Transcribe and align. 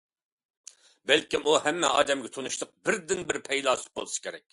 بەلكىم 1.11 1.45
ئۇ 1.49 1.53
ھەممە 1.65 1.91
ئادەمگە 1.97 2.31
تونۇشلۇق 2.37 2.71
بىردىنبىر 2.89 3.41
پەيلاسوپ 3.49 4.01
بولسا 4.01 4.25
كېرەك. 4.29 4.45